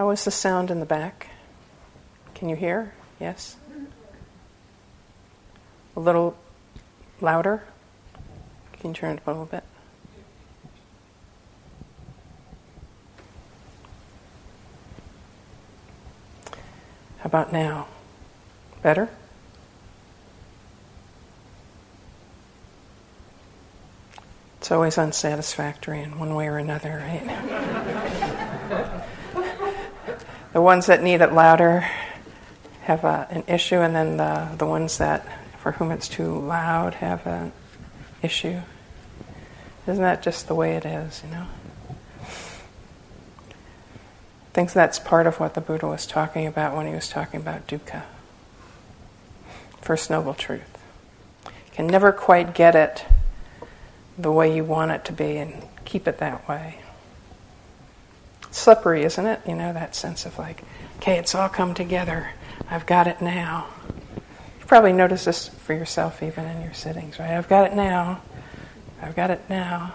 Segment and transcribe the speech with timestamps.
[0.00, 1.28] How is the sound in the back?
[2.34, 2.94] Can you hear?
[3.20, 3.58] Yes?
[5.94, 6.38] A little
[7.20, 7.64] louder?
[8.72, 9.62] Can you turn it up a little bit?
[17.18, 17.86] How about now?
[18.80, 19.10] Better?
[24.56, 27.86] It's always unsatisfactory in one way or another, right?
[30.52, 31.80] the ones that need it louder
[32.82, 35.26] have a, an issue, and then the, the ones that,
[35.58, 37.52] for whom it's too loud, have an
[38.22, 38.60] issue.
[39.86, 41.46] Isn't that just the way it is, you know?
[44.50, 47.40] I think that's part of what the Buddha was talking about when he was talking
[47.40, 48.02] about dukkha.
[49.80, 50.82] First Noble Truth.
[51.46, 53.04] You can never quite get it
[54.18, 56.79] the way you want it to be and keep it that way.
[58.50, 59.40] Slippery, isn't it?
[59.46, 60.62] You know, that sense of like,
[60.98, 62.30] okay, it's all come together.
[62.70, 63.66] I've got it now.
[64.60, 67.30] You probably notice this for yourself even in your sittings, right?
[67.30, 68.22] I've got it now.
[69.02, 69.92] I've got it now.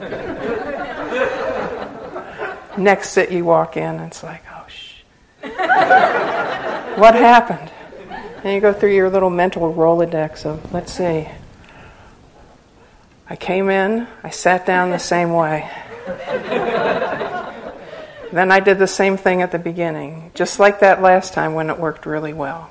[2.76, 5.02] Next sit, you walk in, and it's like, oh, shh.
[6.98, 7.70] what happened?
[8.42, 11.28] And you go through your little mental Rolodex of, let's see.
[13.28, 15.70] I came in, I sat down the same way.
[18.32, 21.70] then I did the same thing at the beginning, just like that last time when
[21.70, 22.70] it worked really well.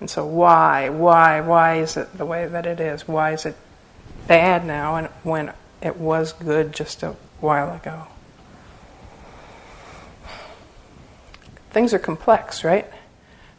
[0.00, 3.08] And so, why, why, why is it the way that it is?
[3.08, 3.56] Why is it
[4.26, 8.06] bad now and when it was good just a while ago?
[11.70, 12.86] Things are complex, right?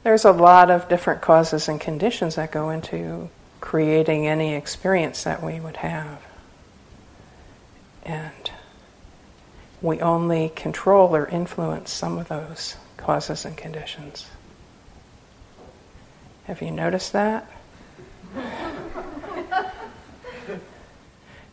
[0.04, 5.42] There's a lot of different causes and conditions that go into creating any experience that
[5.42, 6.25] we would have.
[8.06, 8.52] And
[9.82, 14.28] we only control or influence some of those causes and conditions.
[16.46, 17.50] Have you noticed that?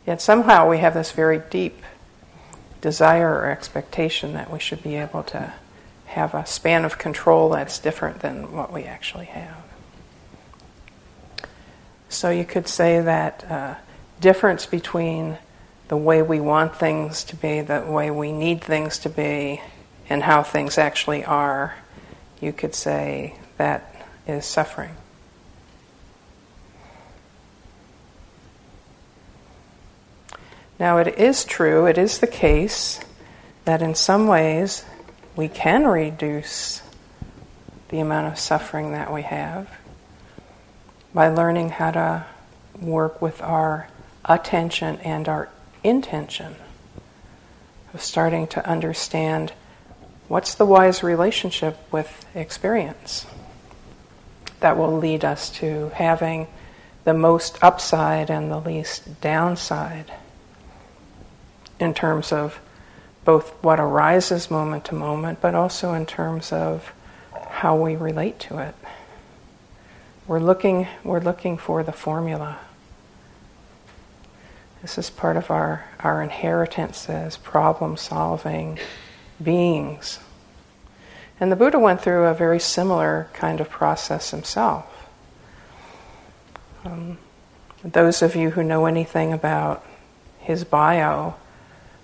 [0.06, 1.82] Yet somehow we have this very deep
[2.80, 5.52] desire or expectation that we should be able to
[6.06, 9.56] have a span of control that's different than what we actually have.
[12.08, 13.74] So you could say that uh,
[14.20, 15.38] difference between
[15.92, 19.60] the way we want things to be, the way we need things to be,
[20.08, 21.74] and how things actually are,
[22.40, 23.94] you could say that
[24.26, 24.96] is suffering.
[30.80, 32.98] Now, it is true, it is the case
[33.66, 34.86] that in some ways
[35.36, 36.80] we can reduce
[37.90, 39.68] the amount of suffering that we have
[41.12, 42.24] by learning how to
[42.80, 43.88] work with our
[44.24, 45.50] attention and our
[45.84, 46.56] intention
[47.94, 49.52] of starting to understand
[50.28, 53.26] what's the wise relationship with experience
[54.60, 56.46] that will lead us to having
[57.04, 60.12] the most upside and the least downside
[61.80, 62.60] in terms of
[63.24, 66.92] both what arises moment to moment, but also in terms of
[67.50, 68.74] how we relate to it.
[70.26, 72.58] We're looking, we're looking for the formula.
[74.82, 78.80] This is part of our, our inheritance as problem solving
[79.40, 80.18] beings.
[81.38, 85.08] And the Buddha went through a very similar kind of process himself.
[86.84, 87.18] Um,
[87.84, 89.86] those of you who know anything about
[90.40, 91.34] his bio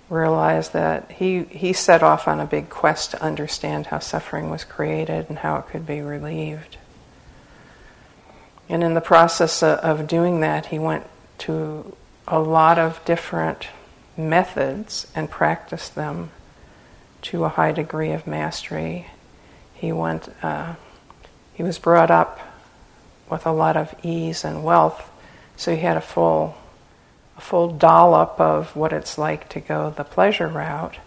[0.09, 4.63] realize that he, he set off on a big quest to understand how suffering was
[4.63, 6.77] created and how it could be relieved.
[8.69, 11.05] And in the process of doing that, he went
[11.39, 11.95] to
[12.29, 13.67] a lot of different
[14.15, 16.31] methods and practiced them
[17.21, 19.07] to a high degree of mastery.
[19.73, 20.29] He went.
[20.43, 20.75] Uh,
[21.53, 22.39] he was brought up
[23.29, 25.09] with a lot of ease and wealth,
[25.57, 26.55] so he had a full,
[27.37, 30.97] a full dollop of what it's like to go the pleasure route.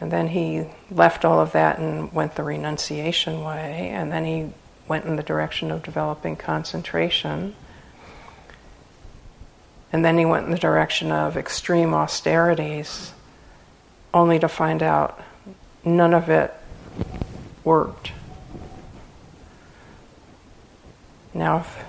[0.00, 4.50] And then he left all of that and went the renunciation way, and then he
[4.86, 7.54] went in the direction of developing concentration.
[9.94, 13.12] And then he went in the direction of extreme austerities,
[14.12, 15.22] only to find out
[15.84, 16.52] none of it
[17.62, 18.10] worked.
[21.32, 21.84] Now, if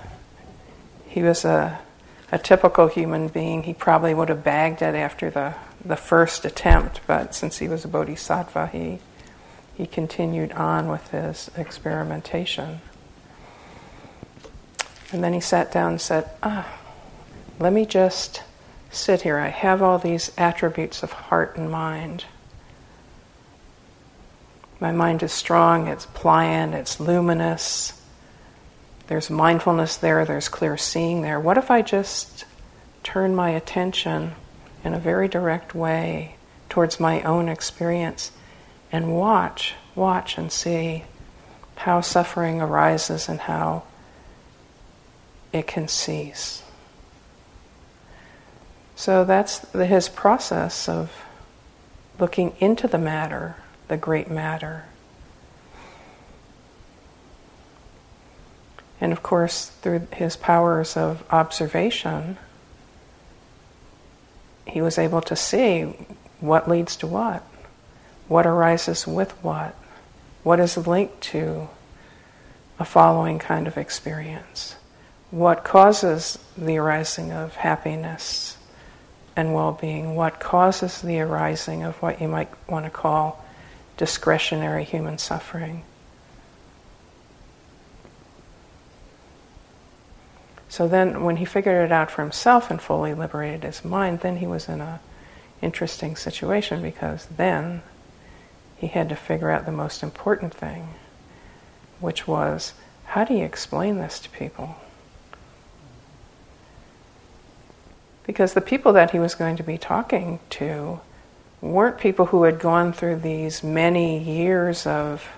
[1.08, 1.80] he was a,
[2.30, 7.00] a typical human being, he probably would have bagged it after the, the first attempt,
[7.08, 9.00] but since he was a bodhisattva, he
[9.74, 12.82] he continued on with his experimentation.
[15.10, 16.72] And then he sat down and said, Ah,
[17.58, 18.42] let me just
[18.90, 19.38] sit here.
[19.38, 22.24] I have all these attributes of heart and mind.
[24.78, 28.00] My mind is strong, it's pliant, it's luminous.
[29.06, 31.40] There's mindfulness there, there's clear seeing there.
[31.40, 32.44] What if I just
[33.02, 34.32] turn my attention
[34.84, 36.36] in a very direct way
[36.68, 38.32] towards my own experience
[38.92, 41.04] and watch, watch and see
[41.76, 43.82] how suffering arises and how
[45.52, 46.62] it can cease.
[48.96, 51.12] So that's the, his process of
[52.18, 53.56] looking into the matter,
[53.88, 54.86] the great matter.
[58.98, 62.38] And of course, through his powers of observation,
[64.66, 65.94] he was able to see
[66.40, 67.42] what leads to what,
[68.28, 69.74] what arises with what,
[70.42, 71.68] what is linked to
[72.78, 74.76] a following kind of experience,
[75.30, 78.55] what causes the arising of happiness
[79.36, 83.44] and well being, what causes the arising of what you might want to call
[83.96, 85.82] discretionary human suffering.
[90.68, 94.38] So then, when he figured it out for himself and fully liberated his mind, then
[94.38, 95.00] he was in a
[95.62, 97.82] interesting situation because then
[98.76, 100.88] he had to figure out the most important thing,
[102.00, 102.74] which was
[103.06, 104.76] how do you explain this to people?
[108.26, 111.00] Because the people that he was going to be talking to
[111.60, 115.28] weren't people who had gone through these many years of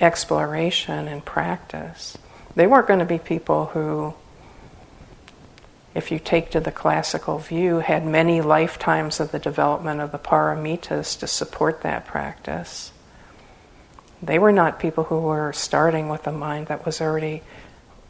[0.00, 2.16] exploration and practice.
[2.54, 4.14] They weren't going to be people who
[5.96, 10.18] if you take to the classical view, had many lifetimes of the development of the
[10.18, 12.92] paramitas to support that practice.
[14.22, 17.42] They were not people who were starting with a mind that was already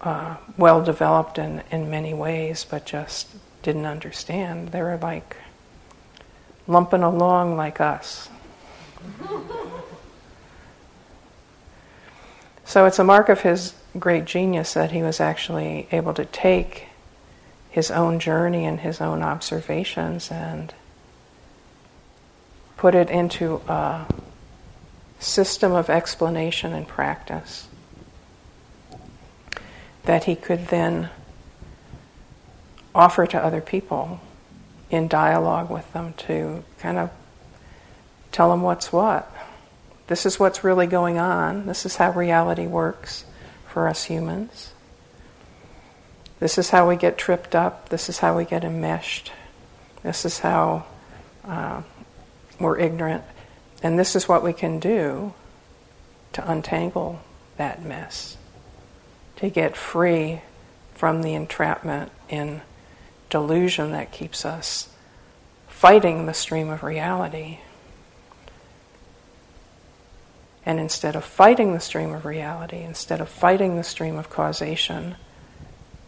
[0.00, 3.28] uh, well developed in, in many ways, but just
[3.66, 4.68] didn't understand.
[4.68, 5.36] They were like
[6.68, 8.28] lumping along like us.
[12.64, 16.86] so it's a mark of his great genius that he was actually able to take
[17.68, 20.72] his own journey and his own observations and
[22.76, 24.06] put it into a
[25.18, 27.66] system of explanation and practice
[30.04, 31.10] that he could then
[32.96, 34.20] offer to other people
[34.90, 37.10] in dialogue with them to kind of
[38.32, 39.30] tell them what's what.
[40.06, 41.66] This is what's really going on.
[41.66, 43.24] This is how reality works
[43.68, 44.72] for us humans.
[46.38, 47.88] This is how we get tripped up.
[47.88, 49.32] This is how we get enmeshed.
[50.02, 50.86] This is how
[51.44, 51.82] uh,
[52.58, 53.24] we're ignorant.
[53.82, 55.34] And this is what we can do
[56.32, 57.20] to untangle
[57.56, 58.36] that mess,
[59.36, 60.40] to get free
[60.94, 62.62] from the entrapment in
[63.36, 64.88] delusion that keeps us
[65.68, 67.58] fighting the stream of reality.
[70.64, 75.16] And instead of fighting the stream of reality, instead of fighting the stream of causation,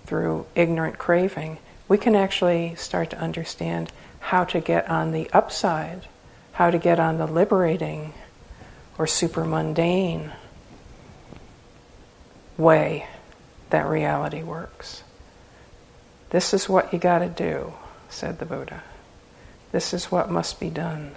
[0.07, 6.09] through ignorant craving, we can actually start to understand how to get on the upside,
[6.53, 8.15] how to get on the liberating
[8.97, 10.33] or super mundane
[12.57, 13.07] way
[13.69, 15.03] that reality works.
[16.31, 17.73] This is what you got to do,
[18.09, 18.83] said the Buddha.
[19.73, 21.17] This is what must be done.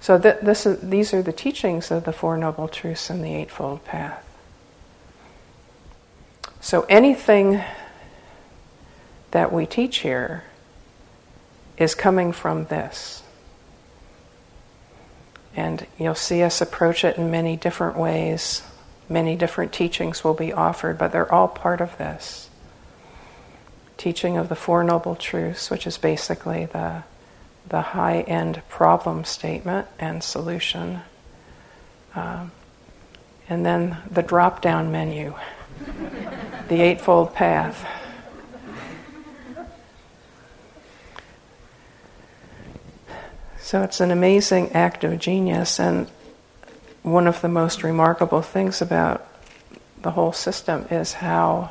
[0.00, 3.34] So th- this is, these are the teachings of the Four Noble Truths and the
[3.34, 4.24] Eightfold Path.
[6.60, 7.62] So anything
[9.30, 10.44] that we teach here
[11.76, 13.22] is coming from this.
[15.56, 18.62] And you'll see us approach it in many different ways.
[19.08, 22.48] Many different teachings will be offered, but they're all part of this.
[23.96, 27.02] Teaching of the Four Noble Truths, which is basically the,
[27.68, 31.00] the high end problem statement and solution.
[32.14, 32.52] Um,
[33.48, 35.34] and then the drop down menu
[36.68, 37.86] the Eightfold Path.
[43.60, 46.08] So it's an amazing act of genius, and
[47.04, 49.26] one of the most remarkable things about
[50.00, 51.70] the whole system is how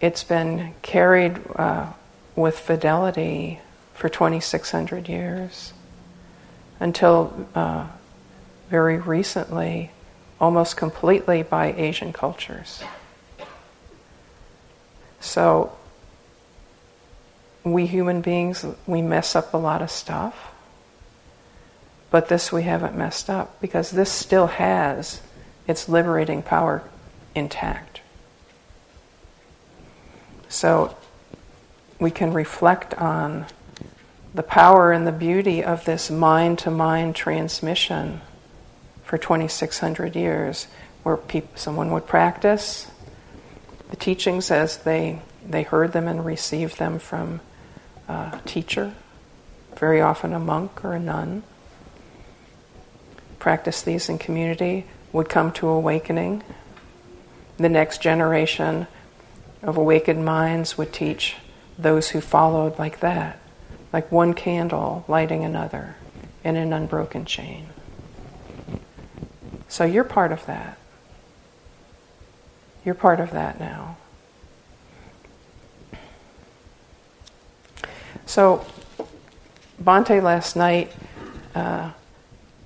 [0.00, 1.92] it's been carried uh,
[2.36, 3.58] with fidelity
[3.92, 5.72] for 2,600 years
[6.78, 7.86] until uh,
[8.70, 9.90] very recently
[10.40, 12.82] almost completely by Asian cultures.
[15.18, 15.76] So,
[17.64, 20.49] we human beings, we mess up a lot of stuff,
[22.10, 25.20] but this we haven't messed up because this still has
[25.66, 26.82] its liberating power
[27.34, 28.00] intact.
[30.48, 30.96] So,
[32.00, 33.46] we can reflect on
[34.34, 38.20] the power and the beauty of this mind to mind transmission
[39.04, 40.66] for 2,600 years,
[41.02, 41.18] where
[41.56, 42.90] someone would practice
[43.90, 47.40] the teachings as they, they heard them and received them from
[48.08, 48.94] a teacher,
[49.76, 51.42] very often a monk or a nun.
[53.40, 56.44] Practice these in community, would come to awakening.
[57.56, 58.86] The next generation
[59.62, 61.34] of awakened minds would teach
[61.76, 63.40] those who followed like that,
[63.92, 65.96] like one candle lighting another
[66.44, 67.66] in an unbroken chain.
[69.68, 70.78] So you're part of that.
[72.84, 73.96] You're part of that now.
[78.26, 78.64] So,
[79.82, 80.92] Bhante last night
[81.54, 81.90] uh,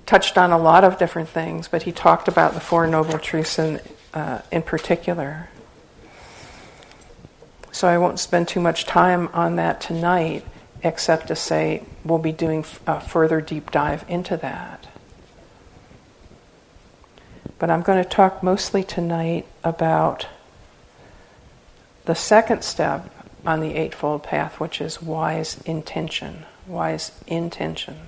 [0.05, 3.57] touched on a lot of different things, but he talked about the Four Noble Truths
[3.57, 3.81] in,
[4.13, 5.49] uh, in particular.
[7.71, 10.45] So I won't spend too much time on that tonight,
[10.83, 14.87] except to say we'll be doing a further deep dive into that.
[17.57, 20.27] But I'm going to talk mostly tonight about
[22.05, 23.09] the second step
[23.45, 26.45] on the Eightfold Path, which is wise intention.
[26.67, 28.07] Wise intention.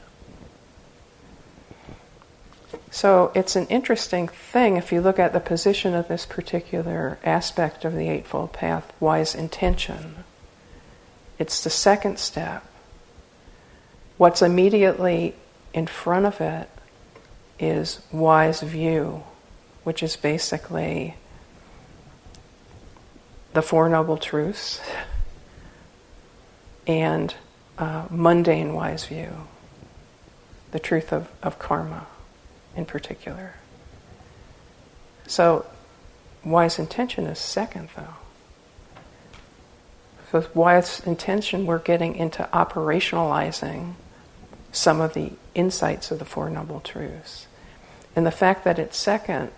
[2.98, 7.86] So it's an interesting thing if you look at the position of this particular aspect
[7.86, 10.24] of the Eightfold Path, wise intention.
[11.38, 12.66] It's the second step.
[14.18, 15.36] What's immediately
[15.76, 16.72] in front of it
[17.60, 19.22] is wise view,
[19.84, 21.18] which is basically
[23.54, 24.82] the Four Noble Truths
[26.88, 27.36] and
[27.78, 29.46] uh, mundane wise view,
[30.72, 32.08] the truth of, of karma
[32.78, 33.56] in particular.
[35.26, 35.66] So,
[36.46, 38.14] wise intention is second, though.
[40.32, 43.96] So, wise intention, we're getting into operationalizing
[44.72, 47.48] some of the insights of the Four Noble Truths.
[48.16, 49.52] And the fact that it's second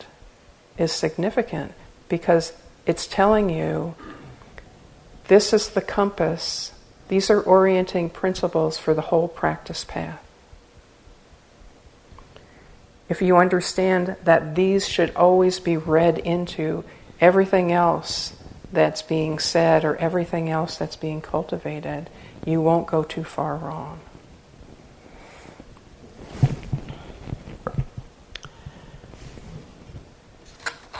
[0.77, 1.73] is significant
[2.07, 2.53] because
[2.85, 3.95] it's telling you
[5.27, 6.71] this is the compass,
[7.09, 10.23] these are orienting principles for the whole practice path
[13.09, 16.83] if you understand that these should always be read into
[17.19, 18.33] everything else
[18.71, 22.07] that's being said or everything else that's being cultivated,
[22.45, 23.99] you won't go too far wrong.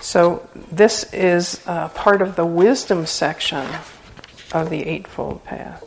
[0.02, 3.68] So, this is uh, part of the wisdom section
[4.52, 5.86] of the Eightfold Path.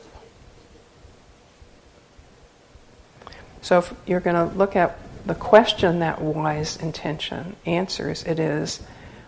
[3.62, 8.81] So, if you're going to look at the question that wise intention answers it is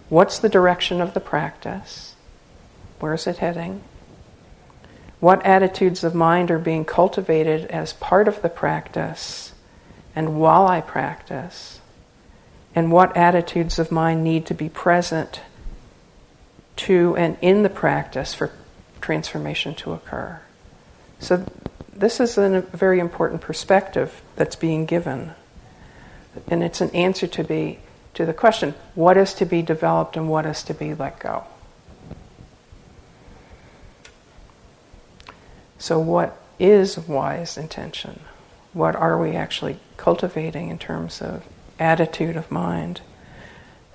[0.08, 2.14] what's the direction of the practice?
[2.98, 3.82] Where's it heading?
[5.20, 9.52] What attitudes of mind are being cultivated as part of the practice
[10.14, 11.80] and while I practice?
[12.74, 15.40] And what attitudes of mind need to be present
[16.76, 18.50] to and in the practice for
[19.00, 20.40] transformation to occur?
[21.20, 21.46] So,
[21.92, 25.32] this is a very important perspective that's being given
[26.48, 27.78] and it's an answer to be
[28.14, 31.44] to the question what is to be developed and what is to be let go?
[35.78, 38.20] So what is wise intention?
[38.72, 41.44] What are we actually cultivating in terms of
[41.78, 43.00] attitude of mind?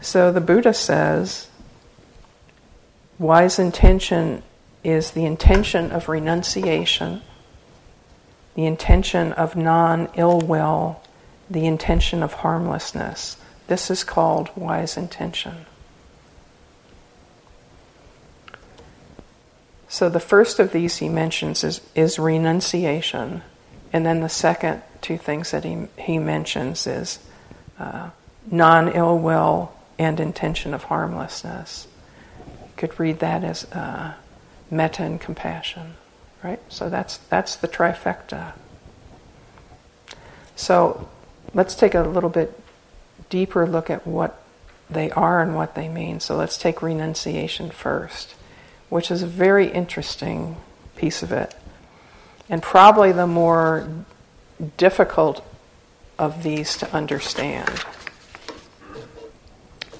[0.02, 1.48] So the buddha says
[3.18, 4.44] wise intention
[4.84, 7.22] is the intention of renunciation
[8.60, 11.02] the intention of non ill will
[11.50, 13.38] the intention of harmlessness.
[13.68, 15.66] This is called wise intention.
[19.88, 23.42] So the first of these he mentions is, is renunciation,
[23.92, 27.20] and then the second two things that he, he mentions is
[27.80, 28.12] uh,
[28.52, 31.88] non ill will and intention of harmlessness.
[32.40, 34.14] You could read that as uh,
[34.70, 35.96] metta and compassion,
[36.44, 36.60] right?
[36.70, 38.54] So that's that's the trifecta.
[40.56, 41.10] So
[41.54, 42.60] let's take a little bit
[43.30, 44.42] deeper look at what
[44.90, 46.20] they are and what they mean.
[46.20, 48.34] So let's take renunciation first,
[48.90, 50.58] which is a very interesting
[50.96, 51.54] piece of it,
[52.50, 53.88] and probably the more
[54.78, 55.46] difficult
[56.18, 57.70] of these to understand.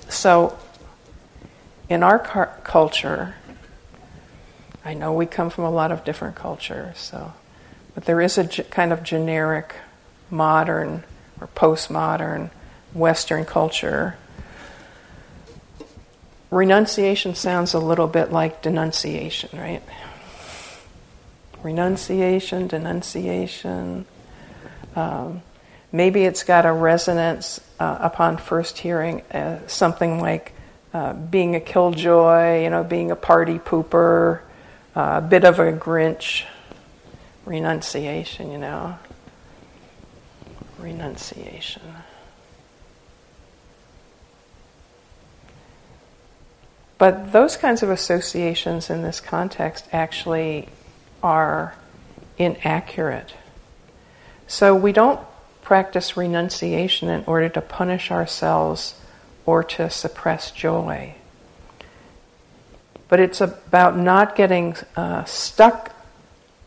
[0.10, 0.58] So,
[1.88, 3.36] in our car- culture,
[4.84, 7.34] I know we come from a lot of different cultures, so,
[7.94, 9.76] but there is a g- kind of generic
[10.30, 11.04] modern
[11.42, 12.50] or postmodern
[12.94, 14.18] Western culture,
[16.52, 19.84] renunciation sounds a little bit like denunciation, right?
[21.64, 24.06] renunciation, denunciation.
[24.96, 25.42] Um,
[25.92, 30.54] maybe it's got a resonance uh, upon first hearing, uh, something like
[30.94, 34.42] uh, being a killjoy, you know, being a party pooper,
[34.96, 36.46] uh, a bit of a Grinch,
[37.46, 38.98] renunciation, you know.
[40.80, 41.82] Renunciation.
[46.98, 50.68] But those kinds of associations in this context actually
[51.24, 51.76] are
[52.38, 53.34] inaccurate.
[54.48, 55.20] So we don't
[55.62, 58.96] practice renunciation in order to punish ourselves
[59.46, 61.16] or to suppress joy.
[63.08, 65.96] But it's about not getting uh, stuck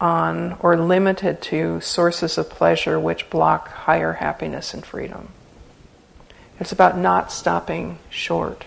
[0.02, 5.28] on or limited to sources of pleasure which block higher happiness and freedom.
[6.58, 8.64] It's about not stopping short.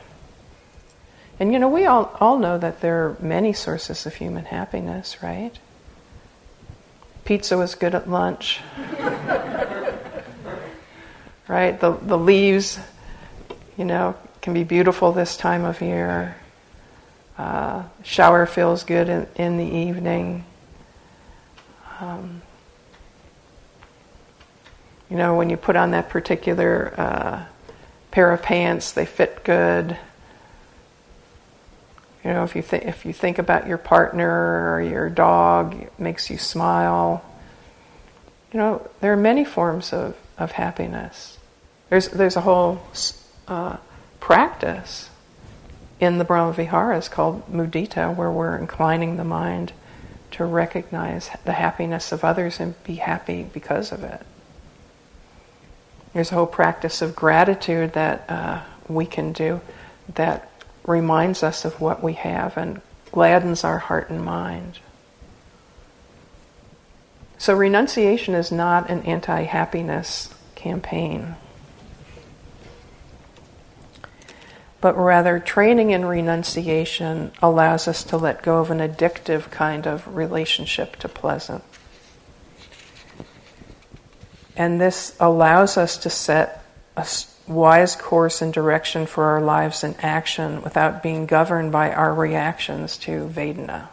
[1.37, 5.21] And you know, we all, all know that there are many sources of human happiness,
[5.21, 5.51] right?
[7.25, 8.61] Pizza was good at lunch.
[11.49, 11.77] right?
[11.77, 12.79] The, the leaves,
[13.77, 16.37] you know, can be beautiful this time of year.
[17.37, 20.45] Uh, shower feels good in, in the evening.
[21.99, 22.41] Um,
[25.09, 27.45] you know, when you put on that particular uh,
[28.11, 29.97] pair of pants, they fit good.
[32.23, 35.99] You know, if you think if you think about your partner or your dog, it
[35.99, 37.23] makes you smile.
[38.51, 41.37] You know, there are many forms of, of happiness.
[41.89, 42.81] There's there's a whole
[43.47, 43.77] uh,
[44.19, 45.09] practice
[45.99, 49.71] in the Brahma Viharas called mudita, where we're inclining the mind
[50.35, 54.21] to recognize the happiness of others and be happy because of it.
[56.13, 59.61] There's a whole practice of gratitude that uh, we can do
[60.13, 60.49] that
[60.85, 64.79] reminds us of what we have and gladdens our heart and mind.
[67.37, 71.35] So, renunciation is not an anti happiness campaign,
[74.85, 80.15] but rather, training in renunciation allows us to let go of an addictive kind of
[80.15, 81.63] relationship to pleasant.
[84.55, 86.63] And this allows us to set
[86.95, 87.07] a
[87.47, 92.99] wise course and direction for our lives and action without being governed by our reactions
[92.99, 93.87] to Vedana.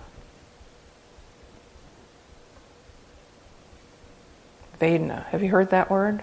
[4.79, 5.25] Vedana.
[5.29, 6.23] Have you heard that word?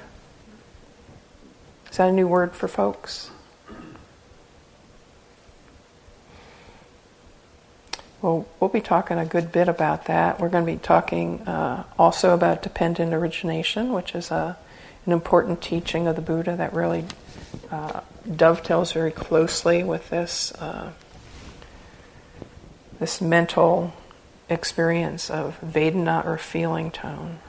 [1.90, 3.32] Is that a new word for folks?
[8.22, 10.42] Well, we'll be talking a good bit about that.
[10.42, 14.58] We're going to be talking uh, also about dependent origination, which is a
[15.06, 17.06] an important teaching of the Buddha that really
[17.72, 18.02] uh,
[18.36, 20.92] dovetails very closely with this uh,
[23.00, 23.94] this mental
[24.50, 27.40] experience of Vedana or feeling tone.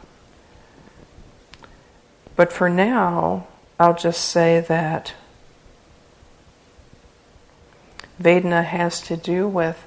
[2.37, 5.14] But for now, I'll just say that
[8.22, 9.85] Vedana has to do with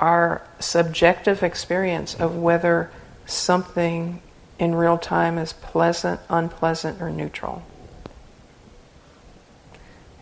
[0.00, 2.90] our subjective experience of whether
[3.24, 4.20] something
[4.58, 7.62] in real time is pleasant, unpleasant, or neutral.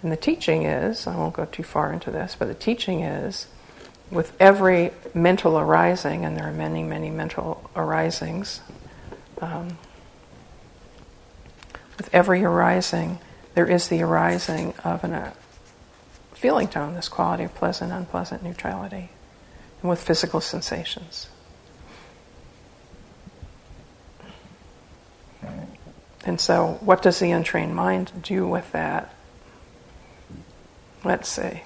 [0.03, 3.47] And the teaching is I won't go too far into this, but the teaching is
[4.11, 8.61] with every mental arising, and there are many, many mental arisings,
[9.41, 9.79] um,
[11.97, 13.19] with every arising,
[13.55, 15.31] there is the arising of a uh,
[16.33, 19.11] feeling tone, this quality of pleasant, unpleasant neutrality,
[19.85, 21.29] with physical sensations.
[26.25, 29.15] And so, what does the untrained mind do with that?
[31.05, 31.61] Let's see.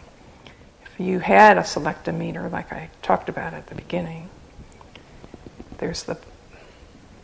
[0.85, 4.29] If you had a selectometer, like I talked about at the beginning,
[5.79, 6.19] there's the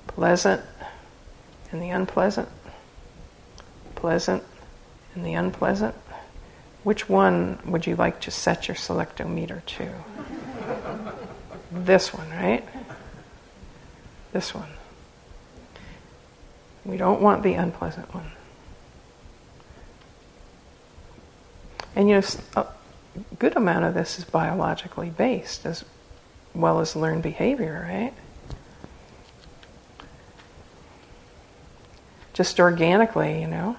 [0.07, 0.63] pleasant
[1.73, 2.49] and the unpleasant,
[3.97, 4.45] pleasant
[5.17, 5.97] and the unpleasant.
[6.85, 9.93] Which one would you like to set your selectometer to?
[11.73, 12.65] This one, right?
[14.33, 14.69] This one.
[16.85, 18.31] We don't want the unpleasant one.
[21.97, 22.23] And you know,
[22.57, 22.67] a
[23.39, 25.85] good amount of this is biologically based as
[26.55, 28.13] well as learned behavior, right?
[32.33, 33.77] Just organically, you know,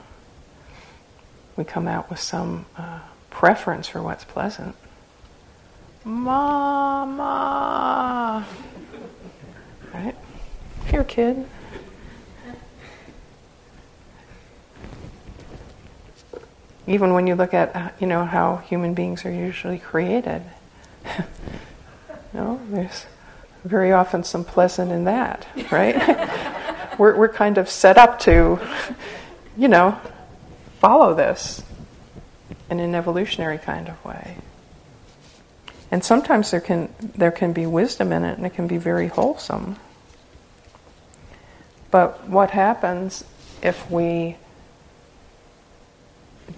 [1.58, 4.76] we come out with some uh, preference for what's pleasant.
[6.06, 7.26] Mama!
[9.94, 10.16] Right?
[10.88, 11.46] Here, kid.
[16.88, 20.44] Even when you look at uh, you know how human beings are usually created,
[22.36, 23.06] know, there's
[23.64, 25.96] very often some pleasant in that, right?
[27.00, 28.60] we're, we're kind of set up to,
[29.58, 30.00] you know,
[30.80, 31.64] follow this
[32.70, 34.38] in an evolutionary kind of way.
[35.92, 39.08] And sometimes there can, there can be wisdom in it and it can be very
[39.08, 39.78] wholesome.
[41.92, 43.24] But what happens
[43.62, 44.38] if we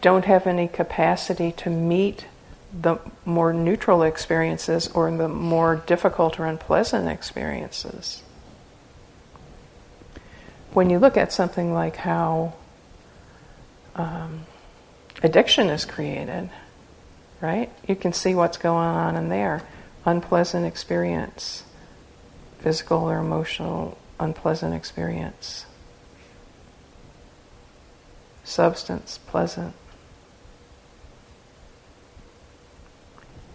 [0.01, 2.25] don't have any capacity to meet
[2.73, 8.23] the more neutral experiences or the more difficult or unpleasant experiences?
[10.71, 12.53] When you look at something like how
[13.95, 14.45] um,
[15.23, 16.49] addiction is created,
[17.41, 17.71] right?
[17.87, 19.63] You can see what's going on in there.
[20.05, 21.63] Unpleasant experience,
[22.59, 25.65] physical or emotional unpleasant experience.
[28.43, 29.73] Substance, pleasant.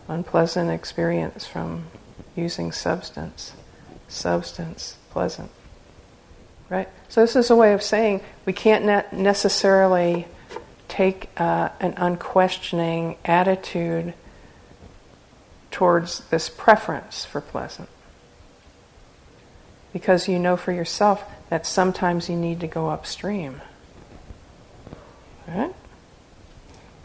[0.08, 1.86] Unpleasant experience from
[2.36, 3.54] using substance.
[4.08, 5.50] Substance, pleasant.
[6.68, 6.88] Right?
[7.08, 10.26] So, this is a way of saying we can't ne- necessarily
[10.92, 14.12] take uh, an unquestioning attitude
[15.70, 17.88] towards this preference for pleasant.
[19.94, 23.62] Because you know for yourself that sometimes you need to go upstream.
[25.48, 25.74] Right?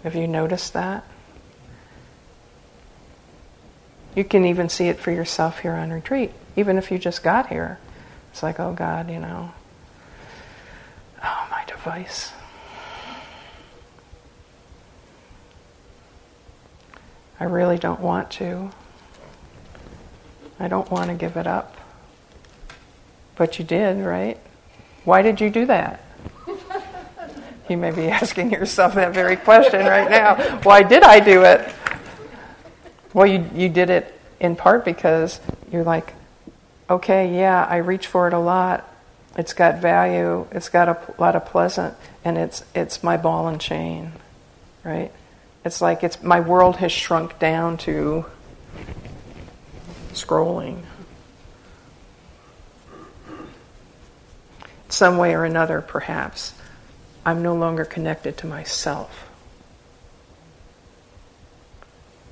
[0.03, 1.05] Have you noticed that?
[4.15, 6.33] You can even see it for yourself here on retreat.
[6.57, 7.79] Even if you just got here,
[8.33, 9.53] it's like, oh God, you know,
[11.23, 12.33] oh, my device.
[17.39, 18.71] I really don't want to.
[20.59, 21.75] I don't want to give it up.
[23.35, 24.39] But you did, right?
[25.03, 26.03] Why did you do that?
[27.69, 30.59] You may be asking yourself that very question right now.
[30.63, 31.69] Why did I do it?
[33.13, 35.39] Well, you, you did it in part because
[35.71, 36.13] you're like,
[36.89, 38.89] okay, yeah, I reach for it a lot.
[39.37, 40.47] It's got value.
[40.51, 41.95] It's got a lot of pleasant,
[42.25, 44.13] and it's it's my ball and chain,
[44.83, 45.11] right?
[45.67, 48.23] It's like it's my world has shrunk down to
[50.13, 50.83] scrolling.
[54.87, 56.53] Some way or another, perhaps,
[57.25, 59.27] I'm no longer connected to myself,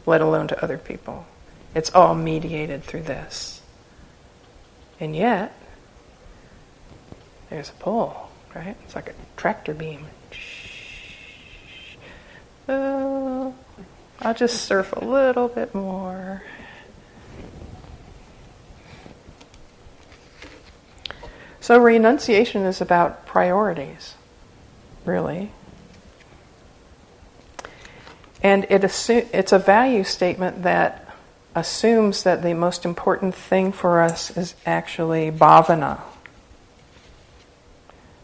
[0.06, 1.26] let alone to other people.
[1.74, 3.62] It's all mediated through this.
[4.98, 5.54] And yet,
[7.50, 8.78] there's a pull, right?
[8.86, 10.06] It's like a tractor beam.
[12.68, 13.15] Uh,
[14.22, 16.44] I'll just surf a little bit more.
[21.60, 24.14] So, renunciation is about priorities,
[25.04, 25.52] really.
[28.44, 31.06] And it it's a value statement that
[31.56, 36.02] assumes that the most important thing for us is actually bhavana,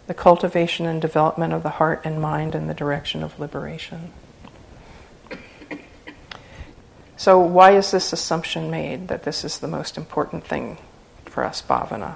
[0.05, 4.11] the cultivation and development of the heart and mind in the direction of liberation.
[7.21, 10.79] So, why is this assumption made that this is the most important thing
[11.25, 12.15] for us, bhavana?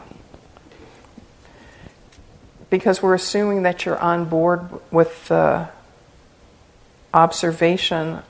[2.72, 5.70] Because we're assuming that you're on board with the
[7.14, 8.24] observation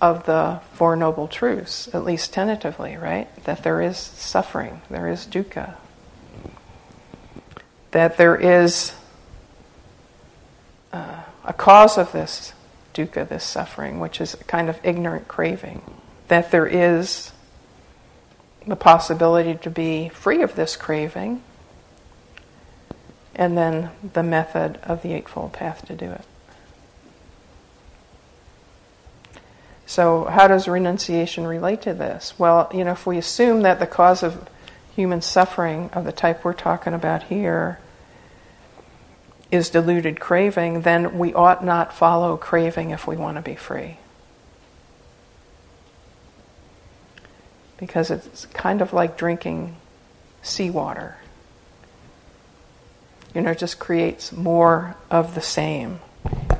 [0.00, 3.26] of the Four Noble Truths, at least tentatively, right?
[3.42, 5.74] That there is suffering, there is dukkha,
[7.90, 8.94] that there is
[10.92, 12.52] uh, a cause of this
[12.94, 15.82] dukkha, this suffering, which is a kind of ignorant craving
[16.32, 17.30] that there is
[18.66, 21.42] the possibility to be free of this craving,
[23.34, 26.24] and then the method of the Eightfold Path to do it.
[29.84, 32.32] So, how does renunciation relate to this?
[32.38, 34.48] Well, you know, if we assume that the cause of
[34.96, 37.78] human suffering of the type we're talking about here
[39.50, 43.98] is deluded craving, then we ought not follow craving if we want to be free.
[47.82, 49.74] Because it's kind of like drinking
[50.40, 51.16] seawater.
[53.34, 55.98] You know, it just creates more of the same.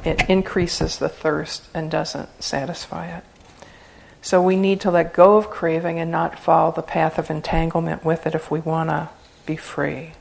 [0.05, 3.23] It increases the thirst and doesn't satisfy it.
[4.21, 8.05] So we need to let go of craving and not follow the path of entanglement
[8.05, 9.09] with it if we want to
[9.47, 10.15] be free.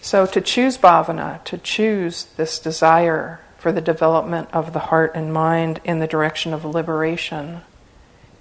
[0.00, 5.34] So to choose bhavana, to choose this desire for the development of the heart and
[5.34, 7.60] mind in the direction of liberation,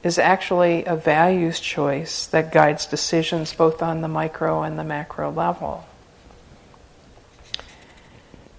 [0.03, 5.29] is actually a values choice that guides decisions both on the micro and the macro
[5.31, 5.85] level.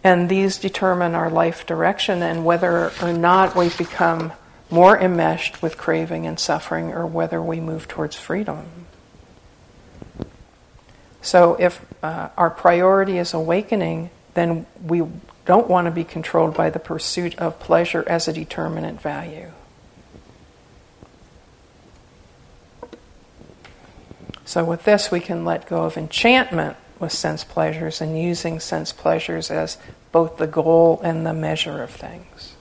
[0.04, 4.32] And these determine our life direction and whether or not we become
[4.70, 8.66] more enmeshed with craving and suffering or whether we move towards freedom.
[11.20, 15.02] So, if uh, our priority is awakening, then we
[15.44, 19.52] don't want to be controlled by the pursuit of pleasure as a determinate value.
[24.52, 28.92] So, with this, we can let go of enchantment with sense pleasures and using sense
[28.92, 29.78] pleasures as
[30.12, 32.51] both the goal and the measure of things.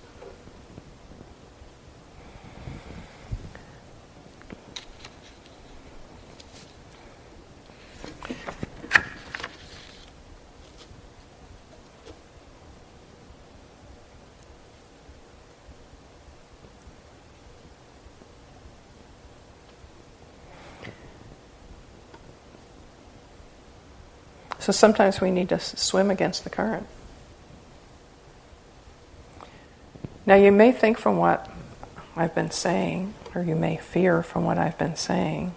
[24.61, 26.85] So sometimes we need to swim against the current.
[30.23, 31.49] Now, you may think from what
[32.15, 35.55] I've been saying, or you may fear from what I've been saying,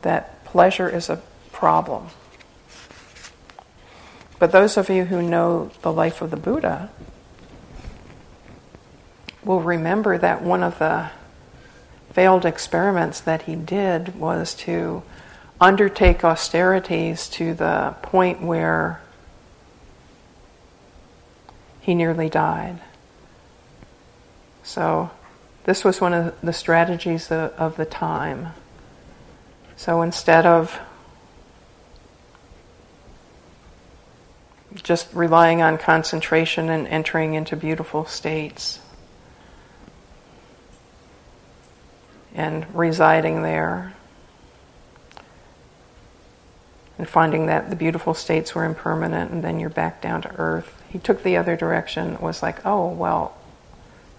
[0.00, 1.20] that pleasure is a
[1.52, 2.06] problem.
[4.38, 6.88] But those of you who know the life of the Buddha
[9.44, 11.10] will remember that one of the
[12.14, 15.02] failed experiments that he did was to
[15.60, 19.00] undertake austerities to the point where
[21.80, 22.80] he nearly died.
[24.62, 25.10] So,
[25.64, 28.48] this was one of the strategies of, the time.
[29.76, 30.78] So, instead of
[34.74, 38.80] just relying on concentration and entering into beautiful states
[42.34, 43.95] and residing there,
[46.98, 50.82] and finding that the beautiful states were impermanent and then you're back down to earth.
[50.88, 53.36] He took the other direction, was like, oh, well,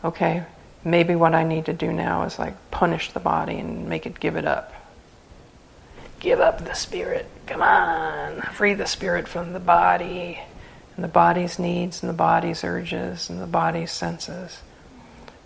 [0.03, 0.43] okay,
[0.83, 4.19] maybe what I need to do now is like punish the body and make it
[4.19, 4.73] give it up.
[6.19, 7.27] Give up the spirit.
[7.45, 10.39] Come on, free the spirit from the body
[10.95, 14.61] and the body's needs and the body's urges and the body's senses.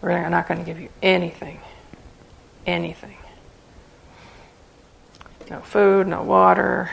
[0.02, 1.60] We're not going to give you anything.
[2.66, 3.18] Anything.
[5.52, 6.90] No food, no water,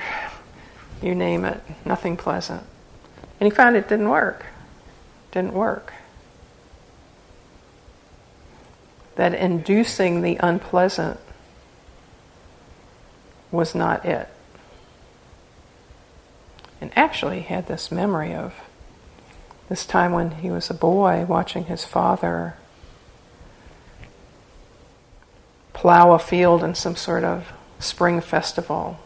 [1.01, 2.65] you name it, nothing pleasant.
[3.39, 4.47] And he found it didn't work.
[5.31, 5.93] Didn't work.
[9.15, 11.21] That inducing the unpleasant
[13.53, 14.29] was not it.
[16.81, 18.57] And actually, he had this memory of
[19.69, 22.57] this time when he was a boy watching his father
[25.75, 28.99] plow a field in some sort of spring festival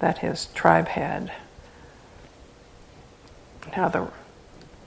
[0.00, 1.32] that his tribe had.
[3.64, 4.08] And how the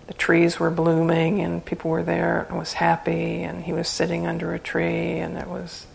[0.08, 4.26] the trees were blooming and people were there and was happy and he was sitting
[4.26, 5.86] under a tree and it was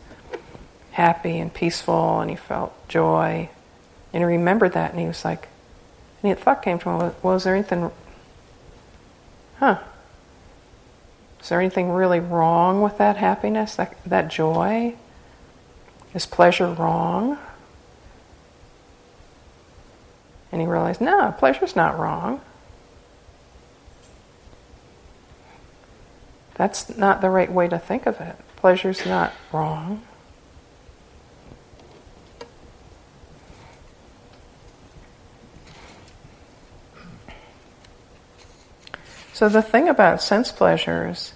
[0.92, 3.48] happy and peaceful and he felt joy.
[4.12, 5.48] And he remembered that and he was like,
[6.22, 7.90] and the thought came to him, well, was there anything,
[9.56, 9.78] huh?
[11.40, 14.94] Is there anything really wrong with that happiness, that, that joy?
[16.14, 17.38] Is pleasure wrong?
[20.50, 22.42] And he realized, no, pleasure's not wrong.
[26.54, 28.36] That's not the right way to think of it.
[28.56, 30.02] Pleasure's not wrong.
[39.32, 41.32] So the thing about sense pleasures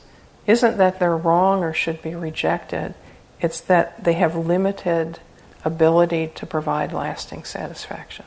[0.47, 2.95] isn't that they're wrong or should be rejected,
[3.41, 5.21] it's that they have limited
[5.65, 8.25] ability to provide lasting satisfaction.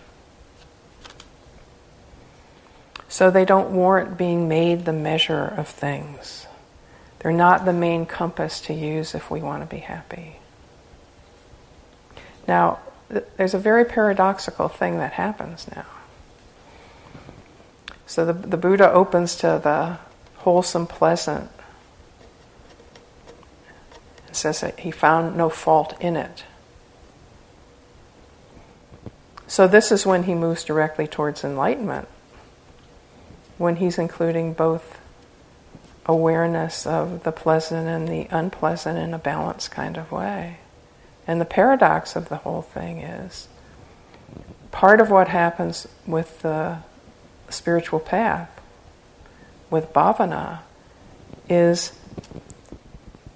[3.08, 6.46] So they don't warrant being made the measure of things.
[7.20, 10.38] They're not the main compass to use if we want to be happy.
[12.48, 12.80] Now,
[13.12, 15.86] th- there's a very paradoxical thing that happens now.
[18.06, 19.98] So the, the Buddha opens to the
[20.40, 21.50] wholesome, pleasant,
[24.30, 26.44] and says that he found no fault in it.
[29.48, 32.08] So this is when he moves directly towards enlightenment
[33.58, 35.00] when he's including both
[36.06, 40.58] awareness of the pleasant and the unpleasant in a balanced kind of way.
[41.28, 43.48] And the paradox of the whole thing is
[44.72, 46.78] part of what happens with the
[47.50, 48.50] spiritual path,
[49.70, 50.60] with bhavana,
[51.50, 51.92] is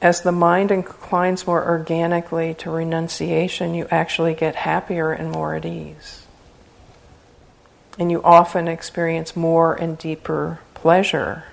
[0.03, 5.65] as the mind inclines more organically to renunciation, you actually get happier and more at
[5.65, 6.23] ease
[7.97, 11.43] and you often experience more and deeper pleasure.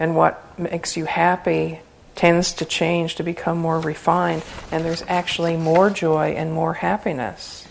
[0.00, 1.80] And what makes you happy
[2.14, 7.66] tends to change to become more refined, and there's actually more joy and more happiness.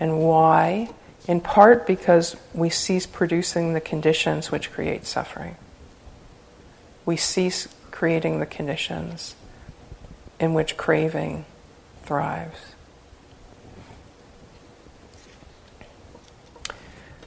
[0.00, 0.90] And why?
[1.26, 5.56] In part because we cease producing the conditions which create suffering.
[7.06, 9.36] We cease creating the conditions
[10.40, 11.44] in which craving
[12.02, 12.58] thrives.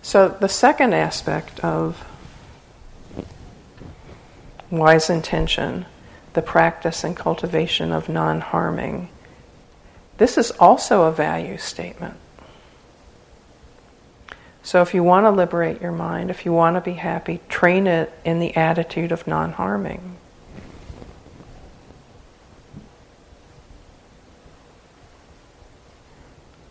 [0.02, 2.06] So, the second aspect of
[4.70, 5.86] wise intention,
[6.34, 9.08] the practice and cultivation of non harming,
[10.18, 12.18] this is also a value statement.
[14.64, 17.88] So, if you want to liberate your mind, if you want to be happy, train
[17.88, 20.18] it in the attitude of non harming.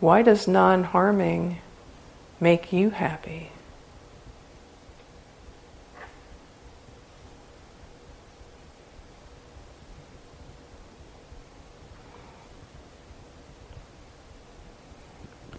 [0.07, 1.59] Why does non harming
[2.38, 3.51] make you happy?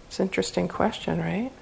[0.06, 1.52] It's an interesting question, right?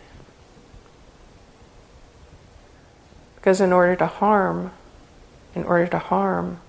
[3.35, 4.70] Because in order to harm,
[5.57, 6.61] in order to harm,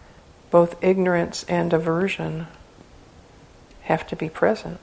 [0.49, 2.47] both ignorance and aversion
[3.83, 4.79] have to be present.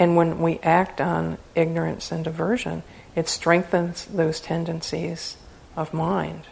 [0.00, 2.82] And when we act on ignorance and aversion,
[3.14, 5.36] it strengthens those tendencies
[5.76, 6.44] of mind,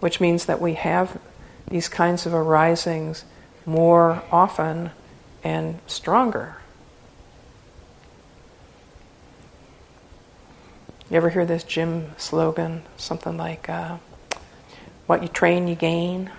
[0.00, 1.20] which means that we have
[1.68, 3.26] these kinds of arisings
[3.66, 4.92] more often
[5.44, 6.56] and stronger.
[11.10, 12.82] You ever hear this gym slogan?
[12.96, 13.98] Something like, uh,
[15.06, 16.30] what you train, you gain.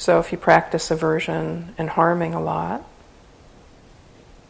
[0.00, 2.82] So if you practice aversion and harming a lot,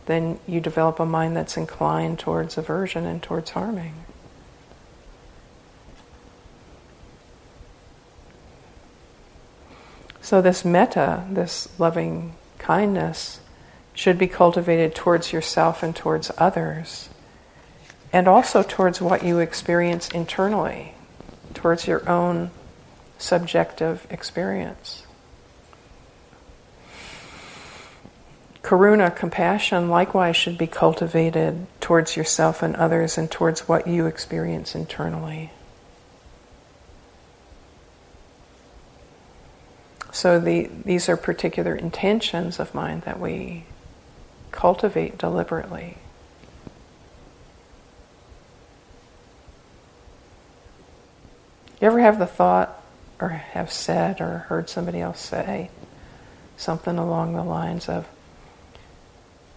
[0.07, 3.95] then you develop a mind that's inclined towards aversion and towards harming.
[10.21, 13.41] So, this metta, this loving kindness,
[13.93, 17.09] should be cultivated towards yourself and towards others,
[18.13, 20.95] and also towards what you experience internally,
[21.55, 22.53] towards your own
[23.19, 25.09] subjective experience.
[28.71, 34.77] Karuna, compassion, likewise should be cultivated towards yourself and others and towards what you experience
[34.77, 35.51] internally.
[40.13, 43.65] So the, these are particular intentions of mind that we
[44.53, 45.97] cultivate deliberately.
[51.81, 52.81] You ever have the thought
[53.21, 55.71] or have said or heard somebody else say
[56.57, 58.07] something along the lines of,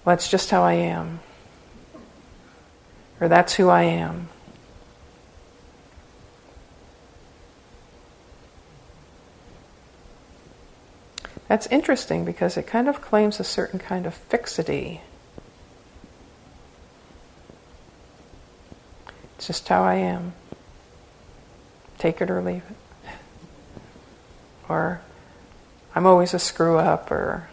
[0.06, 1.20] well, it's just how I am,
[3.22, 4.30] or that's who I am?
[11.48, 15.02] That's interesting because it kind of claims a certain kind of fixity.
[19.38, 20.34] It's just how I am.
[21.98, 23.12] Take it or leave it.
[24.68, 25.02] Or
[25.94, 27.50] I'm always a screw up, or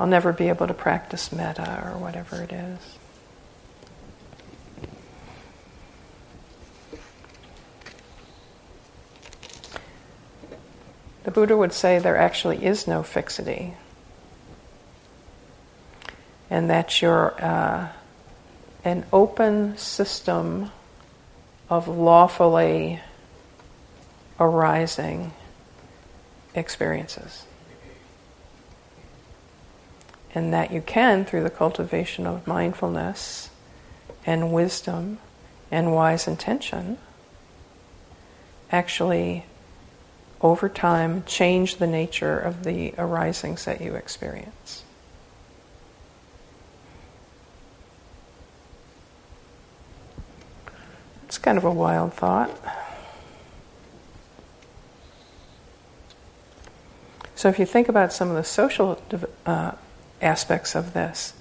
[0.00, 2.78] I'll never be able to practice metta, or whatever it is.
[11.24, 13.74] The Buddha would say there actually is no fixity,
[16.48, 17.88] and that you're uh,
[18.82, 20.70] an open system
[21.68, 23.00] of lawfully
[24.38, 25.32] arising
[26.54, 27.44] experiences.
[30.34, 33.50] And that you can, through the cultivation of mindfulness
[34.24, 35.18] and wisdom
[35.70, 36.98] and wise intention,
[38.70, 39.44] actually
[40.40, 44.84] over time change the nature of the arisings that you experience.
[51.26, 52.50] It's kind of a wild thought.
[57.36, 59.00] So, if you think about some of the social
[59.46, 59.72] uh,
[60.22, 61.34] aspects of this,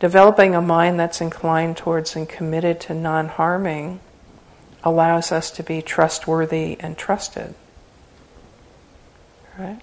[0.00, 4.00] developing a mind that's inclined towards and committed to non harming
[4.84, 7.54] allows us to be trustworthy and trusted.
[9.58, 9.80] Right?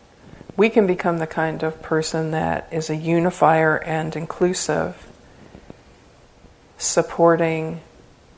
[0.57, 5.07] We can become the kind of person that is a unifier and inclusive,
[6.77, 7.81] supporting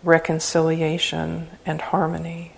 [0.04, 2.54] reconciliation and harmony.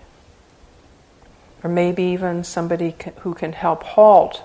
[1.63, 4.43] Or maybe even somebody who can help halt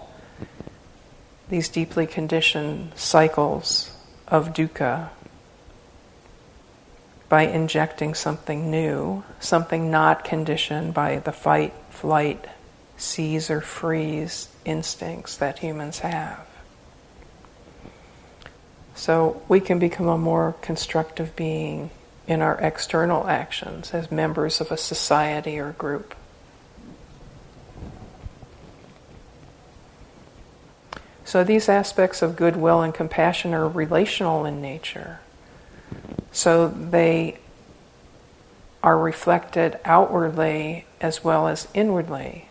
[1.48, 3.90] these deeply conditioned cycles
[4.26, 5.08] of dukkha.
[7.28, 12.46] by injecting something new, something not conditioned by the fight, flight,
[12.96, 16.46] seize, or freeze instincts that humans have.
[18.94, 21.90] So we can become a more constructive being
[22.26, 26.14] in our external actions as members of a society or group.
[31.28, 35.20] So these aspects of goodwill and compassion are relational in nature.
[36.32, 37.36] So they
[38.82, 42.48] are reflected outwardly as well as inwardly.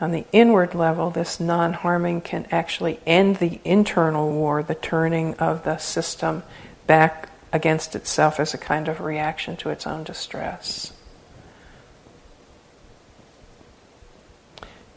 [0.00, 5.34] On the inward level, this non harming can actually end the internal war, the turning
[5.34, 6.44] of the system
[6.86, 10.92] back against itself as a kind of reaction to its own distress.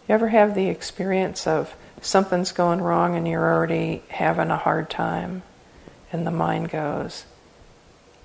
[0.07, 4.89] You ever have the experience of something's going wrong and you're already having a hard
[4.89, 5.43] time,
[6.11, 7.23] and the mind goes,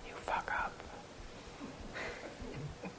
[0.09, 0.73] You fuck up.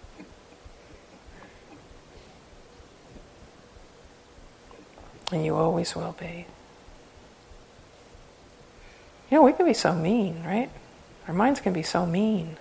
[5.34, 6.46] and you always will be.
[9.30, 10.70] You know, we can be so mean, right?
[11.28, 12.58] Our minds can be so mean.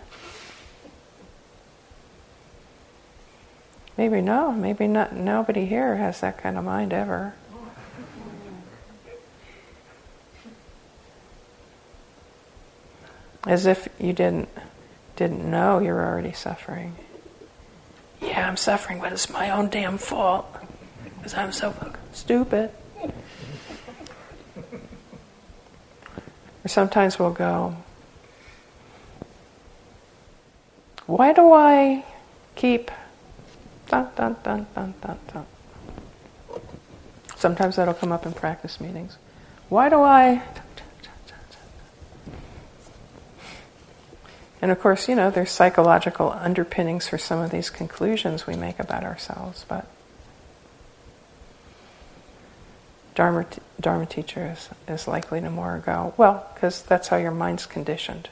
[3.97, 5.15] Maybe no, maybe not.
[5.15, 7.35] Nobody here has that kind of mind ever.
[13.47, 14.49] As if you didn't
[15.15, 16.97] didn't know you're already suffering.
[18.21, 20.47] Yeah, I'm suffering, but it's my own damn fault
[21.17, 22.71] because I'm so fucking stupid.
[26.65, 27.77] Or sometimes we'll go,
[31.07, 32.05] why do I
[32.55, 32.91] keep
[33.89, 35.47] Dun, dun, dun, dun, dun, dun.
[37.37, 39.17] Sometimes that'll come up in practice meetings.
[39.69, 40.43] Why do I?
[44.61, 48.81] And of course, you know, there's psychological underpinnings for some of these conclusions we make
[48.81, 49.87] about ourselves, but
[53.15, 53.47] Dharma,
[53.81, 58.29] Dharma teacher is, is likely to more go, well, because that's how your mind's conditioned.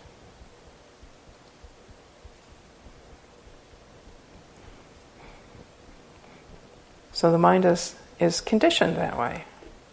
[7.15, 9.45] So the mind is, is conditioned that way.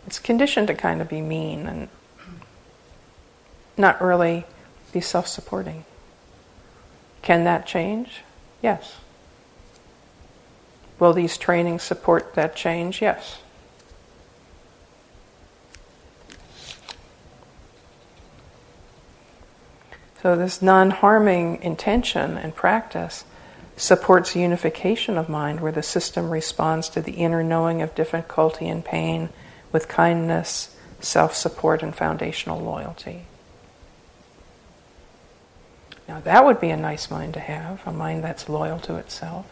[0.08, 1.88] It's conditioned to kind of be mean and
[3.78, 4.46] not really
[4.92, 5.86] be self supporting.
[7.22, 8.24] Can that change?
[8.64, 8.98] Yes.
[10.98, 13.04] Will these trainings support that change?
[13.04, 13.38] Yes.
[20.24, 23.26] So, this non harming intention and practice
[23.82, 28.86] supports unification of mind, where the system responds to the inner knowing of difficulty and
[28.86, 29.28] pain
[29.72, 33.26] with kindness, self support, and foundational loyalty.
[36.08, 39.48] Now, that would be a nice mind to have, a mind that's loyal to itself.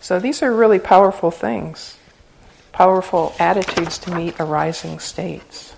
[0.00, 1.98] So, these are really powerful things,
[2.72, 5.74] powerful attitudes to meet arising states.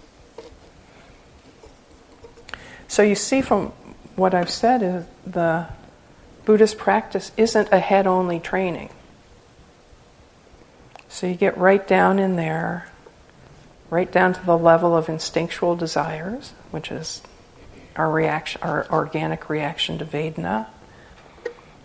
[2.93, 3.73] So you see from
[4.17, 5.67] what I've said is the
[6.45, 8.91] Buddhist practice isn't a head only training.
[11.09, 12.91] So you get right down in there,
[13.89, 17.23] right down to the level of instinctual desires, which is
[17.97, 20.67] our reaction, our organic reaction to Vedana,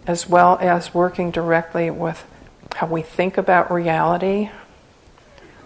[0.06, 2.26] as well as working directly with
[2.76, 4.50] how we think about reality,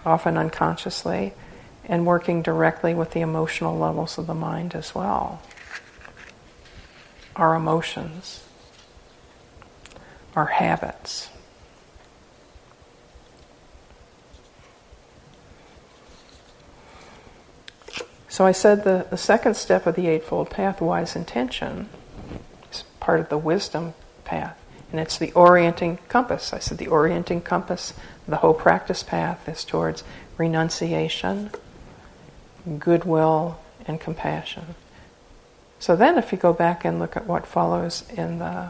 [0.06, 1.34] often unconsciously,
[1.84, 5.42] and working directly with the emotional levels of the mind as well.
[7.36, 8.44] Our emotions,
[10.36, 11.30] our habits.
[18.28, 21.90] So I said the, the second step of the Eightfold Path, wise intention,
[22.72, 23.92] is part of the wisdom
[24.24, 24.56] path.
[24.90, 26.52] And it's the orienting compass.
[26.54, 27.92] I said the orienting compass,
[28.26, 30.02] the whole practice path is towards
[30.38, 31.50] renunciation,
[32.78, 34.74] goodwill, and compassion.
[35.78, 38.68] So then, if you go back and look at what follows in the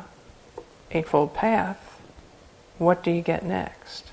[0.90, 2.00] Eightfold Path,
[2.78, 4.10] what do you get next?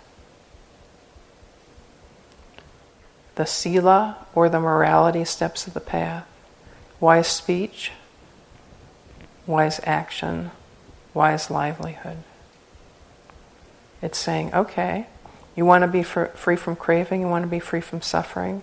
[3.35, 6.25] The Sila, or the morality steps of the path,
[6.99, 7.91] wise speech,
[9.47, 10.51] wise action,
[11.13, 12.17] wise livelihood.
[14.01, 15.07] It's saying, okay,
[15.55, 18.61] you want to be free from craving, you want to be free from suffering,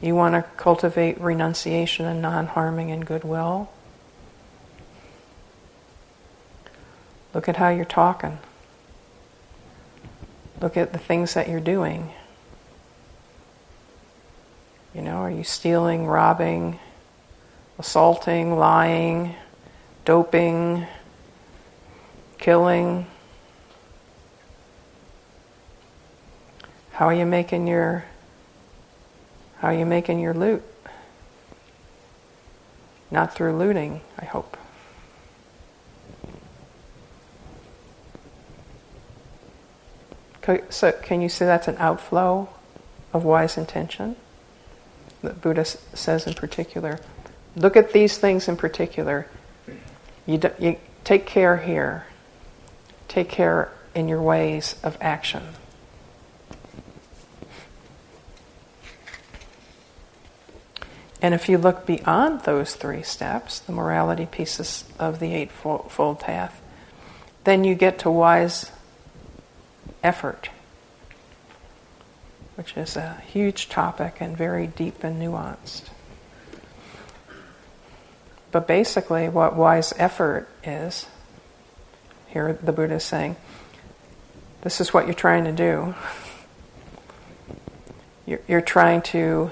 [0.00, 3.70] you want to cultivate renunciation and non harming and goodwill.
[7.32, 8.38] Look at how you're talking.
[10.60, 12.10] Look at the things that you're doing.
[14.94, 16.78] You know, are you stealing, robbing,
[17.78, 19.34] assaulting, lying,
[20.06, 20.86] doping,
[22.38, 23.06] killing?
[26.92, 28.06] How are you making your
[29.58, 30.62] how are you making your loot?
[33.10, 34.56] Not through looting, I hope.
[40.70, 42.48] So, can you say that's an outflow
[43.12, 44.14] of wise intention?
[45.22, 47.00] That Buddha says in particular.
[47.56, 49.26] Look at these things in particular.
[50.24, 52.06] You, do, you take care here.
[53.08, 55.42] Take care in your ways of action.
[61.22, 66.60] And if you look beyond those three steps, the morality pieces of the Eightfold Path,
[67.44, 68.70] then you get to wise
[70.02, 70.50] effort,
[72.56, 75.84] which is a huge topic and very deep and nuanced.
[78.52, 81.06] But basically, what wise effort is,
[82.28, 83.36] here the Buddha is saying,
[84.62, 85.94] this is what you're trying to do.
[88.26, 89.50] You're, you're trying to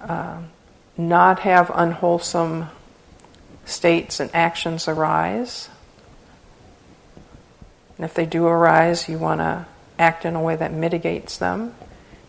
[0.00, 0.50] um,
[0.96, 2.68] not have unwholesome
[3.64, 5.68] states and actions arise
[7.96, 9.66] and if they do arise, you want to
[9.98, 11.74] act in a way that mitigates them,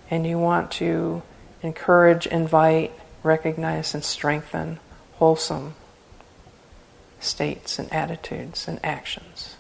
[0.10, 1.22] and you want to
[1.62, 4.80] encourage, invite, recognize, and strengthen
[5.16, 5.76] wholesome
[7.20, 9.56] states and attitudes and actions.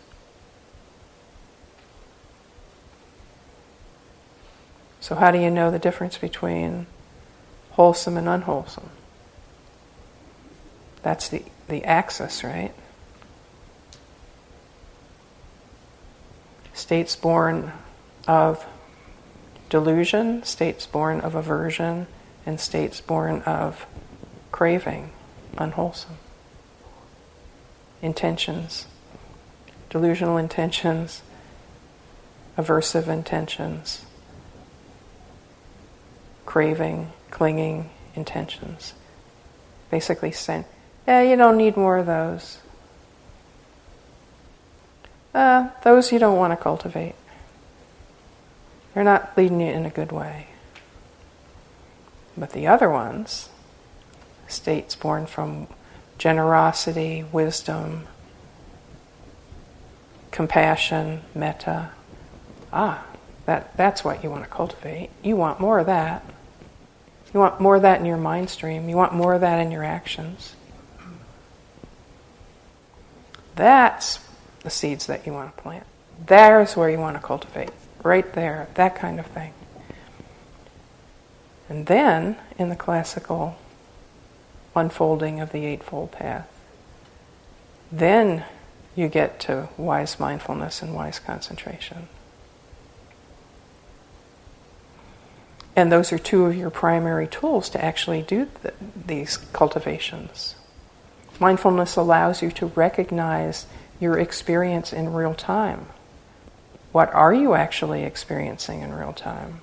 [5.01, 6.85] So, how do you know the difference between
[7.77, 8.89] wholesome and unwholesome?
[11.01, 12.73] That's the, the axis, right?
[16.77, 17.71] states born
[18.27, 18.65] of
[19.69, 22.05] delusion, states born of aversion,
[22.45, 23.85] and states born of
[24.51, 25.09] craving,
[25.57, 26.17] unwholesome.
[28.01, 28.85] Intentions,
[29.89, 31.23] delusional intentions,
[32.57, 34.05] aversive intentions,
[36.45, 38.93] craving, clinging intentions.
[39.89, 40.65] Basically saying,
[41.07, 42.59] yeah, you don't need more of those
[45.37, 47.13] uh, those you don't want to cultivate.
[48.93, 50.47] They're not leading you in a good way.
[52.35, 53.49] But the other ones,
[54.47, 55.67] states born from
[56.17, 58.07] generosity, wisdom,
[60.31, 61.91] compassion, metta,
[62.73, 63.05] ah,
[63.45, 65.11] that, that's what you want to cultivate.
[65.21, 66.23] You want more of that.
[67.37, 68.89] You want more of that in your mind stream.
[68.89, 70.55] You want more of that in your actions.
[73.55, 74.17] That's
[74.63, 75.85] the seeds that you want to plant.
[76.25, 77.69] There's where you want to cultivate,
[78.01, 79.53] right there, that kind of thing.
[81.69, 83.55] And then, in the classical
[84.75, 86.49] unfolding of the Eightfold Path,
[87.91, 88.45] then
[88.95, 92.07] you get to wise mindfulness and wise concentration.
[95.77, 98.73] And those are two of your primary tools to actually do the,
[99.05, 100.55] these cultivations.
[101.39, 103.67] Mindfulness allows you to recognize
[103.99, 105.85] your experience in real time.
[106.91, 109.61] What are you actually experiencing in real time?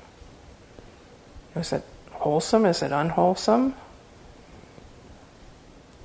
[1.57, 2.65] Is it wholesome?
[2.65, 3.75] Is it unwholesome?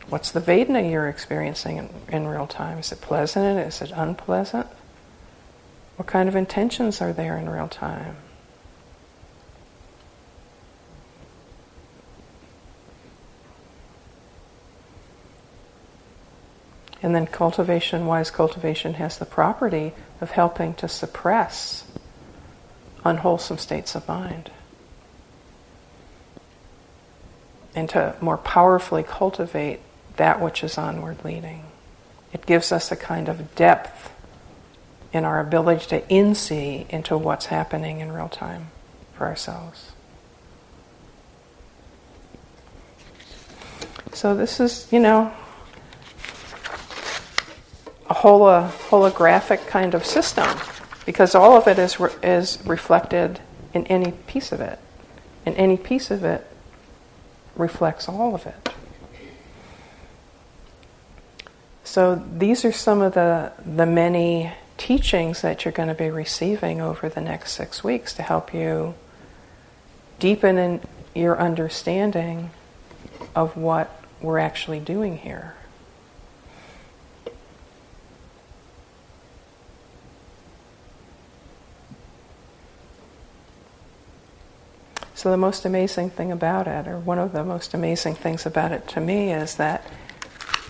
[0.07, 2.79] What's the Vedana you're experiencing in, in real time?
[2.79, 3.59] Is it pleasant?
[3.59, 4.65] Is it unpleasant?
[5.97, 8.15] What kind of intentions are there in real time?
[17.01, 21.85] And then cultivation, wise cultivation, has the property of helping to suppress
[23.05, 24.51] unwholesome states of mind
[27.73, 29.79] and to more powerfully cultivate
[30.17, 31.63] that which is onward leading.
[32.33, 34.11] It gives us a kind of depth
[35.13, 38.69] in our ability to in see into what's happening in real time
[39.13, 39.91] for ourselves.
[44.13, 45.31] So, this is, you know,
[48.09, 50.47] a holo, holographic kind of system
[51.05, 53.39] because all of it is, re- is reflected
[53.73, 54.79] in any piece of it.
[55.45, 56.45] And any piece of it
[57.55, 58.69] reflects all of it.
[61.83, 66.81] So these are some of the, the many teachings that you're going to be receiving
[66.81, 68.93] over the next six weeks to help you
[70.19, 70.81] deepen in
[71.15, 72.51] your understanding
[73.35, 75.55] of what we're actually doing here.
[85.19, 88.71] So, the most amazing thing about it, or one of the most amazing things about
[88.71, 89.83] it to me, is that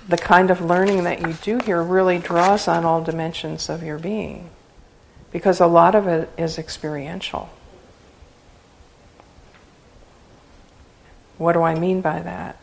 [0.08, 4.00] the kind of learning that you do here really draws on all dimensions of your
[4.00, 4.50] being.
[5.32, 7.52] Because a lot of it is experiential.
[11.38, 12.58] What do I mean by that?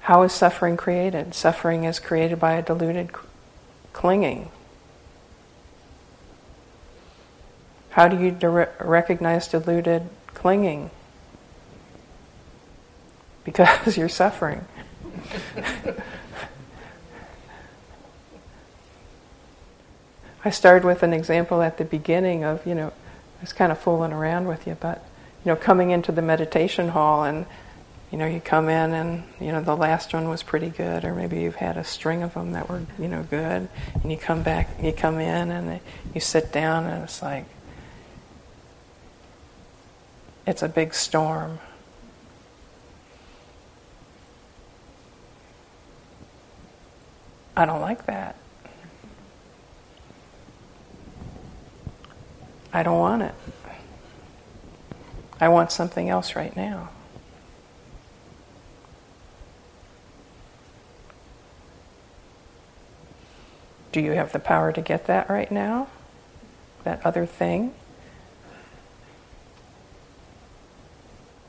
[0.00, 1.34] How is suffering created?
[1.34, 3.08] Suffering is created by a deluded
[3.94, 4.50] clinging.
[7.98, 8.30] How do you
[8.78, 10.92] recognize deluded clinging?
[13.42, 14.64] Because you're suffering.
[20.44, 23.80] I started with an example at the beginning of, you know, I was kind of
[23.80, 25.04] fooling around with you, but,
[25.44, 27.46] you know, coming into the meditation hall and,
[28.12, 31.16] you know, you come in and, you know, the last one was pretty good, or
[31.16, 33.68] maybe you've had a string of them that were, you know, good,
[34.00, 35.80] and you come back, you come in and
[36.14, 37.44] you sit down and it's like,
[40.48, 41.58] it's a big storm.
[47.54, 48.34] I don't like that.
[52.72, 53.34] I don't want it.
[55.38, 56.88] I want something else right now.
[63.92, 65.88] Do you have the power to get that right now?
[66.84, 67.74] That other thing?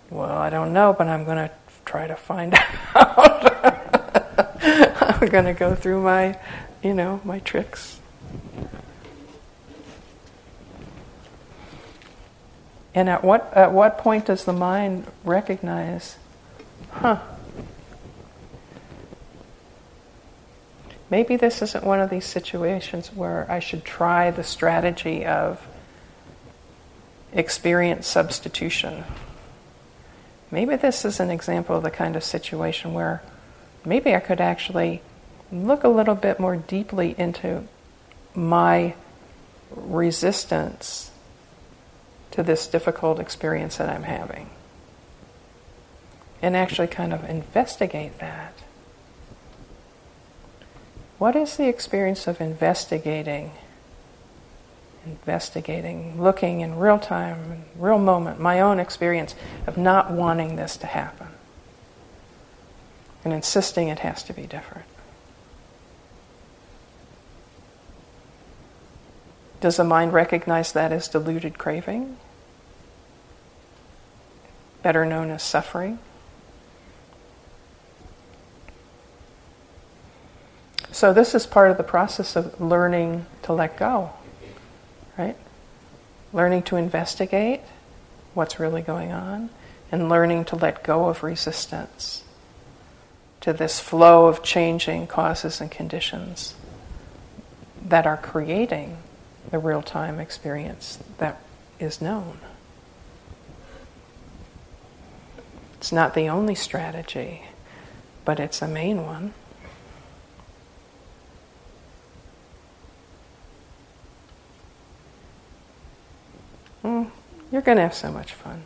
[0.10, 1.52] Well, I don't know, but I'm going to
[1.86, 2.56] try to find
[2.96, 3.54] out.
[5.00, 6.40] I'm going to go through my,
[6.82, 8.00] you know, my tricks.
[12.96, 16.18] And at what at what point does the mind recognize,
[16.94, 17.20] huh?
[21.12, 25.68] Maybe this isn't one of these situations where I should try the strategy of
[27.34, 29.04] experience substitution.
[30.52, 33.22] Maybe this is an example of the kind of situation where
[33.86, 35.02] maybe I could actually
[35.52, 37.68] look a little bit more deeply into
[38.34, 38.96] my
[39.72, 41.12] resistance
[42.32, 44.50] to this difficult experience that I'm having.
[46.42, 48.54] And actually kind of investigate that.
[51.18, 53.52] What is the experience of investigating?
[55.06, 59.34] Investigating, looking in real time, real moment, my own experience
[59.66, 61.28] of not wanting this to happen
[63.24, 64.86] and insisting it has to be different.
[69.62, 72.18] Does the mind recognize that as deluded craving?
[74.82, 76.00] Better known as suffering?
[80.92, 84.12] So, this is part of the process of learning to let go,
[85.20, 85.36] right?
[86.32, 87.60] Learning to investigate
[88.34, 89.50] what's really going on
[89.92, 92.24] and learning to let go of resistance
[93.42, 96.56] to this flow of changing causes and conditions
[97.86, 98.98] that are creating
[99.52, 101.42] the real time experience that
[101.80, 102.38] is known.
[105.76, 107.44] It's not the only strategy,
[108.24, 109.34] but it's a main one.
[116.84, 117.12] Mm,
[117.52, 118.64] you're going to have so much fun.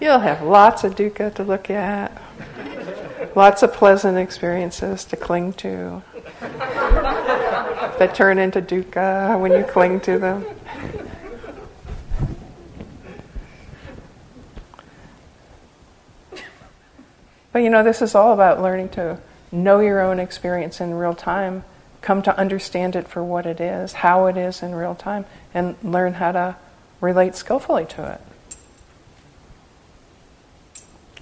[0.00, 2.10] You'll have lots of dukkha to look at,
[3.34, 6.02] lots of pleasant experiences to cling to
[7.98, 10.44] that turn into dukkha when you cling to them.
[17.52, 19.18] But you know, this is all about learning to
[19.52, 21.62] know your own experience in real time,
[22.02, 25.24] come to understand it for what it is, how it is in real time,
[25.54, 26.56] and learn how to
[27.00, 28.20] relate skillfully to it.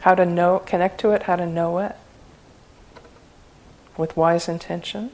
[0.01, 1.95] How to know, connect to it, how to know it
[3.97, 5.11] with wise intention.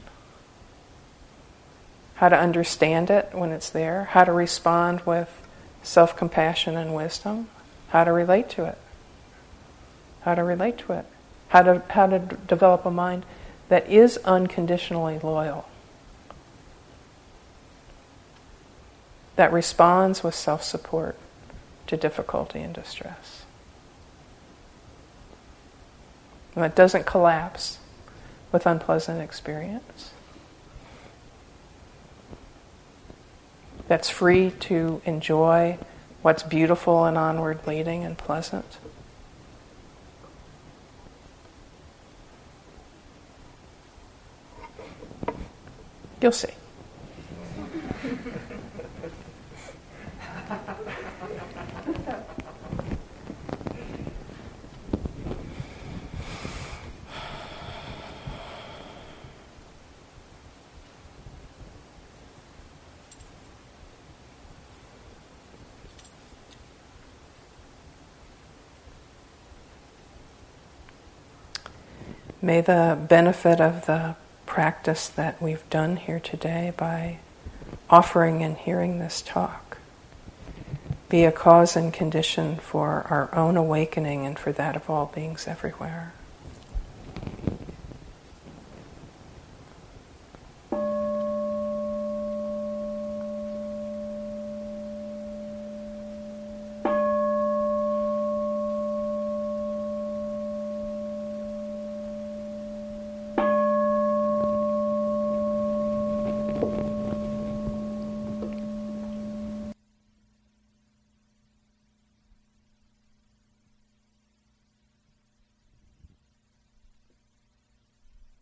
[2.15, 5.29] How to understand it when it's there, how to respond with
[5.83, 7.49] self compassion and wisdom,
[7.89, 8.77] how to relate to it,
[10.21, 11.05] how to relate to it,
[11.49, 13.25] how to, how to d- develop a mind
[13.69, 15.68] that is unconditionally loyal,
[19.39, 21.15] that responds with self support
[21.87, 23.45] to difficulty and distress,
[26.55, 27.79] and that doesn't collapse
[28.51, 30.11] with unpleasant experience.
[33.89, 35.77] that's free to enjoy
[36.21, 38.77] what's beautiful and onward leading and pleasant.
[46.21, 46.53] You'll see.
[72.49, 74.15] May the benefit of the
[74.47, 77.19] practice that we've done here today by
[77.91, 79.77] offering and hearing this talk
[81.09, 85.47] be a cause and condition for our own awakening and for that of all beings
[85.47, 86.11] everywhere.